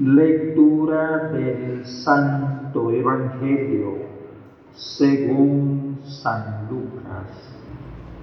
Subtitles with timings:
[0.00, 3.96] Lectura del Santo Evangelio
[4.72, 7.52] según San Lucas.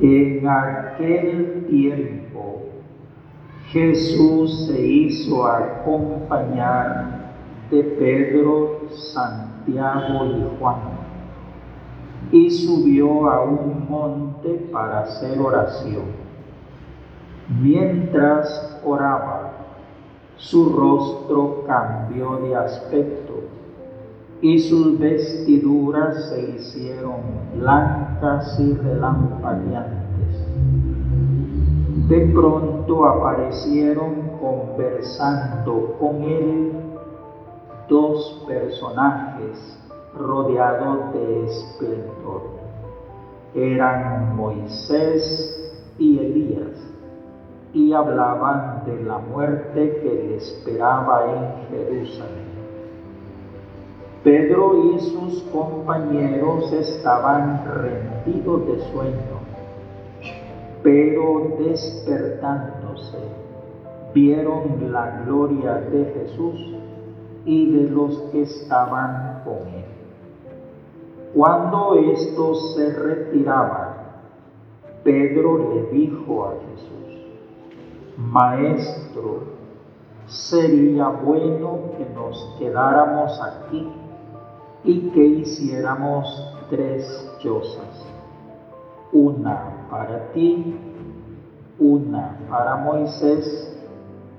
[0.00, 2.62] En aquel tiempo
[3.68, 7.30] Jesús se hizo acompañar
[7.70, 10.80] de Pedro, Santiago y Juan
[12.32, 16.02] y subió a un monte para hacer oración.
[17.62, 19.59] Mientras oraba,
[20.40, 23.34] su rostro cambió de aspecto
[24.40, 27.20] y sus vestiduras se hicieron
[27.56, 30.00] blancas y relampagueantes.
[32.08, 36.72] De pronto aparecieron conversando con él
[37.86, 39.78] dos personajes
[40.18, 42.42] rodeados de esplendor.
[43.54, 46.90] Eran Moisés y Elías
[47.72, 52.50] y hablaban de la muerte que le esperaba en Jerusalén.
[54.24, 59.40] Pedro y sus compañeros estaban rendidos de sueño,
[60.82, 63.18] pero despertándose
[64.12, 66.74] vieron la gloria de Jesús
[67.44, 69.84] y de los que estaban con él.
[71.34, 73.90] Cuando estos se retiraban,
[75.04, 77.09] Pedro le dijo a Jesús,
[78.28, 79.40] Maestro,
[80.26, 83.90] sería bueno que nos quedáramos aquí
[84.84, 88.06] y que hiciéramos tres chozas,
[89.12, 90.76] una para ti,
[91.78, 93.76] una para Moisés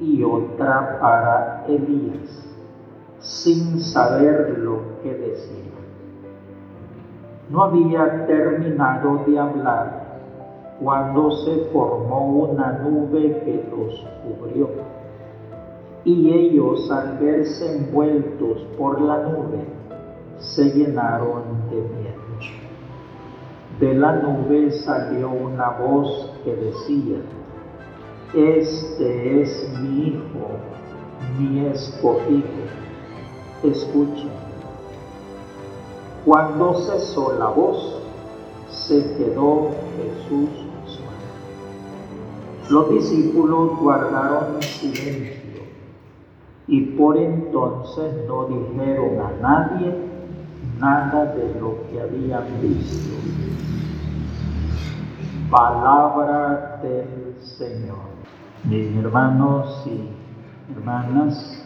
[0.00, 2.44] y otra para Elías,
[3.18, 5.64] sin saber lo que decía.
[7.50, 10.05] No había terminado de hablar
[10.80, 14.70] cuando se formó una nube que los cubrió.
[16.04, 19.64] Y ellos al verse envueltos por la nube,
[20.38, 22.16] se llenaron de miedo.
[23.80, 27.18] De la nube salió una voz que decía,
[28.34, 30.48] Este es mi Hijo,
[31.38, 32.44] mi escogido,
[33.62, 34.30] escuchen.
[36.24, 38.00] Cuando cesó la voz,
[38.68, 40.65] se quedó Jesús
[42.68, 45.62] los discípulos guardaron silencio
[46.66, 49.94] y por entonces no dijeron a nadie
[50.80, 53.14] nada de lo que habían visto.
[55.50, 58.16] Palabra del Señor.
[58.64, 61.64] Mis hermanos y hermanas,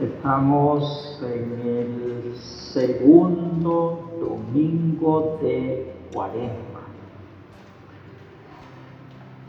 [0.00, 6.65] estamos en el segundo domingo de cuarenta.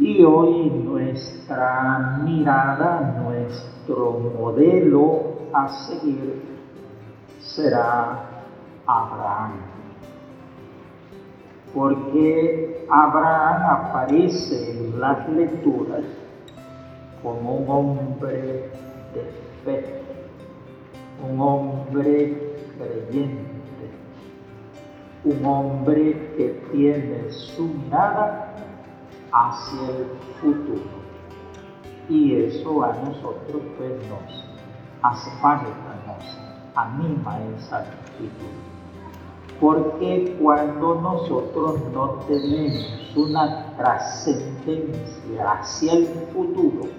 [0.08, 6.44] Y hoy nuestra mirada, nuestro modelo a seguir
[7.42, 8.18] será
[8.86, 9.52] Abraham.
[11.76, 16.06] Porque Abraham aparece en las lecturas
[17.22, 18.72] como un hombre
[19.14, 19.24] de
[19.66, 20.02] fe,
[21.30, 23.90] un hombre creyente,
[25.26, 28.57] un hombre que tiene su mirada
[29.38, 30.08] hacia el
[30.42, 30.98] futuro.
[32.10, 34.44] Y eso a nosotros pues nos
[35.04, 35.68] hace falta,
[36.08, 38.56] nos anima esa actitud.
[39.60, 46.90] Porque cuando nosotros no tenemos una trascendencia hacia el futuro,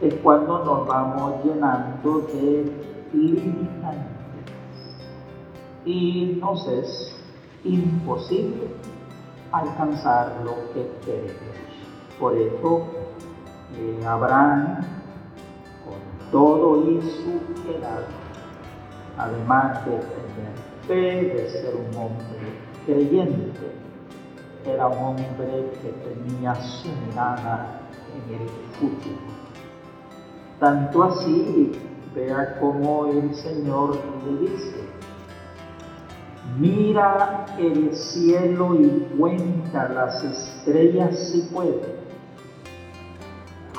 [0.00, 2.70] es cuando nos vamos llenando de
[3.12, 4.12] limitantes.
[5.84, 7.16] Y nos es
[7.64, 8.68] imposible
[9.52, 11.56] alcanzar lo que queremos.
[12.18, 12.86] Por eso
[13.74, 14.78] eh, Abraham,
[15.84, 18.04] con todo y su edad,
[19.18, 20.56] además de tener
[20.86, 23.72] fe, de ser un hombre creyente,
[24.64, 27.80] era un hombre que tenía su mirada
[28.14, 28.48] en el
[28.78, 29.16] futuro.
[30.58, 31.72] Tanto así,
[32.14, 34.88] vea cómo el Señor le dice,
[36.58, 41.86] Mira el cielo y cuenta las estrellas si puedes.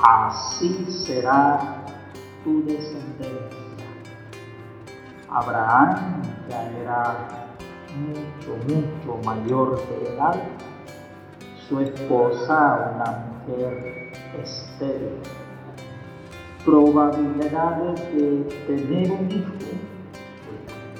[0.00, 1.84] Así será
[2.44, 3.58] tu descendencia.
[5.28, 7.28] Abraham ya era
[7.96, 10.36] mucho, mucho mayor de edad.
[11.68, 15.18] Su esposa, una mujer estéril.
[16.64, 19.52] Probabilidades de tener un hijo,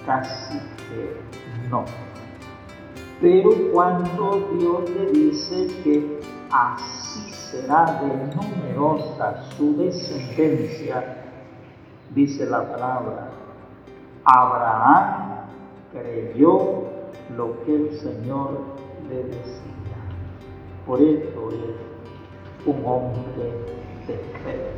[0.05, 1.28] casi que
[1.71, 1.85] no.
[3.21, 6.21] Pero cuando Dios le dice que
[6.51, 11.25] así será de numerosa su descendencia,
[12.15, 13.31] dice la palabra,
[14.25, 15.47] Abraham
[15.93, 16.85] creyó
[17.37, 18.61] lo que el Señor
[19.09, 19.99] le decía.
[20.87, 23.53] Por eso es un hombre
[24.07, 24.71] de fe,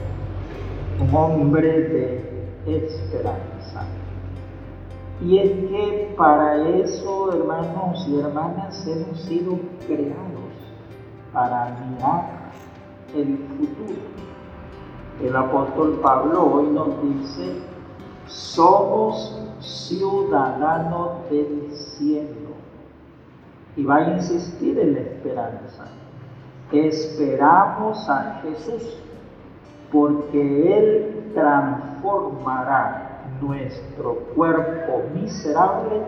[1.00, 1.80] un hombre
[2.64, 3.84] de esperanza.
[5.22, 10.40] Y es que para eso, hermanos y hermanas, hemos sido creados,
[11.32, 12.24] para mirar
[13.14, 14.00] el futuro.
[15.22, 17.60] El apóstol Pablo hoy nos dice,
[18.26, 22.50] somos ciudadanos del cielo.
[23.76, 25.86] Y va a insistir en la esperanza.
[26.72, 28.96] Esperamos a Jesús
[29.92, 33.09] porque Él transformará
[33.40, 36.02] nuestro cuerpo miserable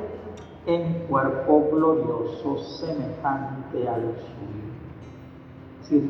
[0.66, 4.14] en cuerpo glorioso semejante al
[5.88, 6.02] suyo.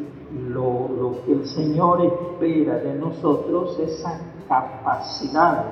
[0.49, 5.65] lo, lo que el Señor espera de nosotros es esa capacidad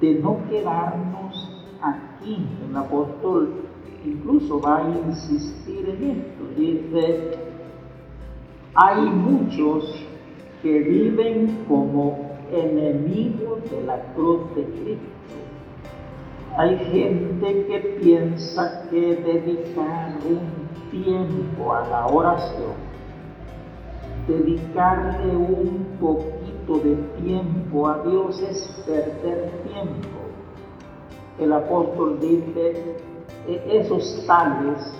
[0.00, 2.46] de no quedarnos aquí.
[2.68, 3.54] El apóstol
[4.04, 6.44] incluso va a insistir en esto.
[6.56, 7.38] Dice,
[8.74, 10.04] hay muchos
[10.62, 15.12] que viven como enemigos de la cruz de Cristo.
[16.56, 22.74] Hay gente que piensa que dedicar un tiempo a la oración,
[24.28, 30.08] dedicarle un poquito de tiempo a Dios es perder tiempo.
[31.38, 32.96] El apóstol dice,
[33.48, 34.94] e-, esos tales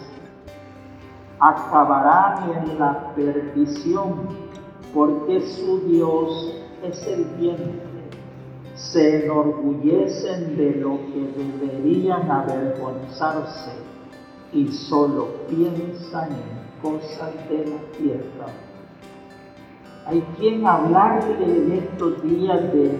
[1.38, 4.28] acabarán en la perdición
[4.94, 7.80] porque su Dios es el vientre.
[8.74, 13.70] Se enorgullecen de lo que deberían avergonzarse
[14.52, 18.46] y solo piensan en cosas de la tierra.
[20.06, 22.98] Hay quien hablarle en estos días de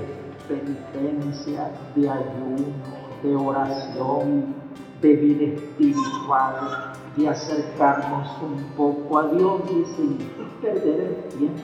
[0.48, 2.66] penitencia, de ayuno,
[3.22, 4.54] de oración,
[5.00, 10.02] de vida espiritual, de acercarnos un poco a Dios, dice,
[10.60, 11.62] perder el tiempo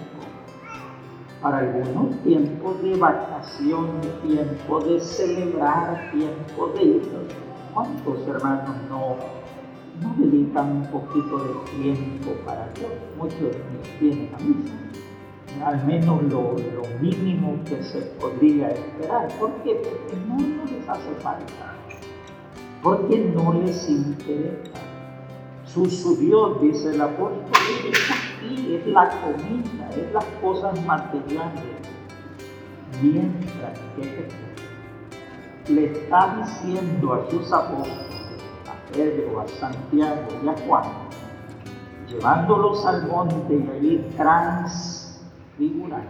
[1.43, 3.87] para algunos tiempo de vacación,
[4.27, 7.03] tiempo de celebrar, tiempo de ir.
[7.73, 9.17] ¿Cuántos hermanos no,
[10.03, 12.91] no dedican un poquito de tiempo para Dios?
[13.17, 13.57] Muchos
[13.99, 14.75] tienen a misa.
[15.65, 16.57] Al menos lo,
[17.01, 19.29] mínimo que se podría esperar.
[19.39, 19.75] ¿Por qué?
[19.75, 21.77] Porque no, no les hace falta.
[22.83, 24.81] Porque no les interesa.
[25.65, 27.43] Su, su Dios, dice el apóstol,
[28.39, 31.65] aquí, es la comida, es las cosas materiales.
[33.03, 34.35] Mientras que Jesús
[35.69, 40.85] le está diciendo a sus apóstoles, a Pedro, a Santiago y a Juan,
[42.09, 46.09] llevándolos al monte y allí transfigurándose,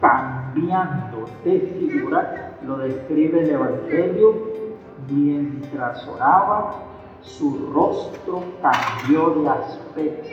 [0.00, 4.50] cambiando de figura, lo describe el Evangelio,
[5.08, 6.74] mientras oraba
[7.22, 10.28] su rostro cambió de aspecto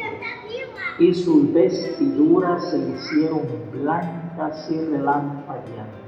[0.99, 3.41] y sus vestiduras se hicieron
[3.71, 6.07] blancas y relampagueantes.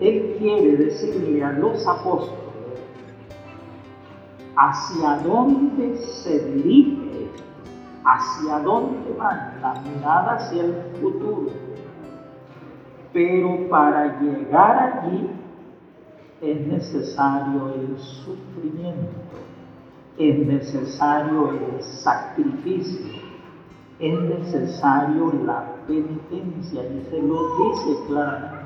[0.00, 2.42] Él quiere decirle a los apóstoles
[4.56, 7.28] hacia dónde se dirige,
[8.04, 11.50] hacia dónde van, la mirada hacia el futuro.
[13.12, 15.30] Pero para llegar allí
[16.40, 19.12] es necesario el sufrimiento,
[20.18, 23.06] es necesario el sacrificio,
[23.98, 28.62] es necesario la penitencia y se lo dice claramente.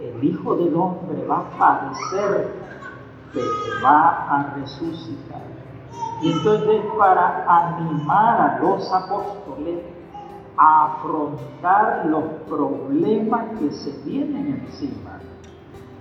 [0.00, 2.48] El Hijo del Hombre va a padecer,
[3.32, 3.50] pero
[3.82, 5.42] va a resucitar.
[6.22, 9.80] Y entonces para animar a los apóstoles
[10.56, 15.20] a afrontar los problemas que se vienen encima,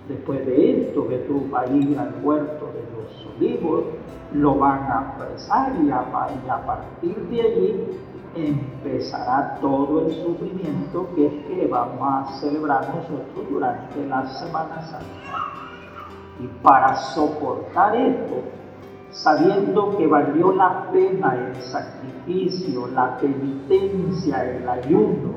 [0.08, 3.86] Después de esto, Jesús va a ir al huerto de los olivos,
[4.34, 8.00] lo van a apresar y a, partir de allí
[8.36, 15.06] empezará todo el sufrimiento que es que vamos a celebrar nosotros durante la Semana Santa.
[16.40, 18.42] Y para soportar esto,
[19.12, 25.34] sabiendo que valió la pena el sacrificio, la penitencia, el ayuno,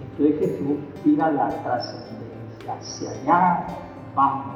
[0.00, 3.66] entonces Jesús tira la trascendencia hacia allá
[4.14, 4.54] vamos,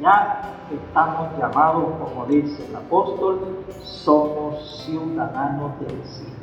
[0.00, 6.34] allá estamos llamados, como dice el apóstol, somos ciudadanos del cielo.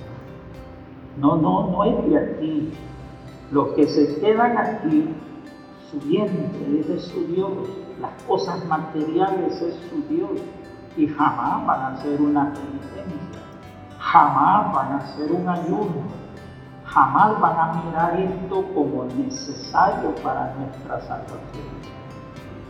[1.17, 2.73] No, no, no es de aquí.
[3.51, 5.15] Los que se quedan aquí,
[5.89, 7.51] su vientre es de su Dios,
[7.99, 10.41] las cosas materiales es su Dios
[10.95, 13.41] y jamás van a hacer una penitencia,
[13.99, 16.03] jamás van a hacer un ayuno,
[16.83, 22.06] jamás van a mirar esto como necesario para nuestra salvación.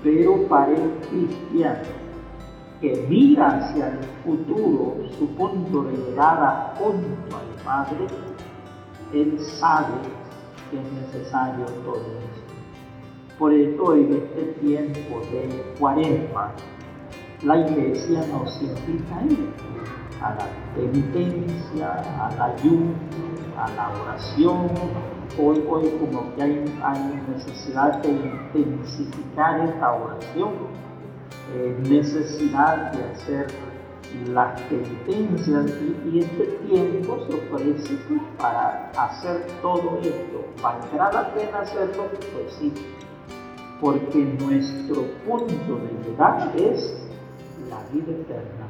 [0.07, 1.81] Pero para el cristiano
[2.79, 8.07] que mira hacia el futuro, su punto de llegada junto al Padre,
[9.13, 9.95] él sabe
[10.71, 12.53] que es necesario todo esto.
[13.37, 16.53] Por eso en este tiempo de cuaresma,
[17.43, 19.19] la iglesia nos invita
[20.21, 22.93] a la penitencia, al ayuno,
[23.57, 24.69] a la oración.
[25.39, 30.51] Hoy, hoy como que hay, necesidad de intensificar esta oración,
[31.53, 33.47] eh, necesidad de hacer
[34.27, 35.71] las penitencias
[36.05, 40.45] y, este tiempo se ofrece pues, para hacer todo esto.
[40.61, 42.05] ¿Valdrá la pena hacerlo?
[42.11, 42.73] Pues sí,
[43.81, 46.95] porque nuestro punto de llegada es
[47.69, 48.67] la vida eterna.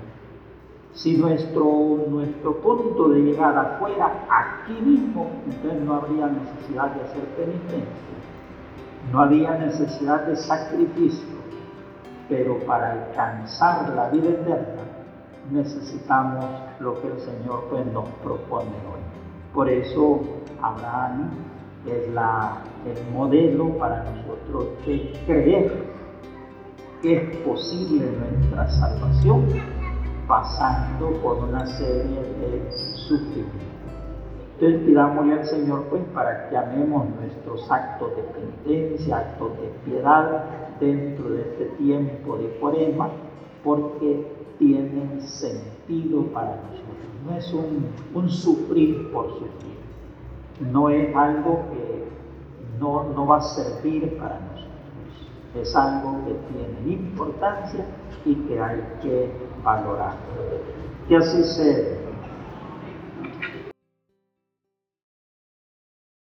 [0.98, 7.24] Si nuestro, nuestro punto de llegada fuera aquí mismo, entonces no habría necesidad de hacer
[7.36, 8.18] penitencia,
[9.12, 11.38] no habría necesidad de sacrificio,
[12.28, 14.82] pero para alcanzar la vida eterna
[15.52, 16.46] necesitamos
[16.80, 19.02] lo que el Señor pues, nos propone hoy.
[19.54, 20.22] Por eso
[20.64, 21.30] Abraham
[21.86, 25.86] es la, el modelo para nosotros de creer
[27.04, 29.77] que es posible nuestra salvación
[30.28, 32.72] pasando por una serie de
[33.08, 33.64] sufrimientos.
[34.56, 40.46] Entonces pidámosle al Señor pues para que amemos nuestros actos de penitencia, actos de piedad
[40.80, 43.10] dentro de este tiempo de cuaresma,
[43.64, 44.26] porque
[44.58, 46.88] tienen sentido para nosotros.
[47.26, 49.78] No es un, un sufrir por sufrir,
[50.72, 52.08] no es algo que
[52.80, 54.58] no, no va a servir para nosotros
[55.62, 57.86] es algo que tiene importancia
[58.26, 59.32] y que hay que
[59.64, 60.16] valorar.
[61.08, 62.07] Que así sea.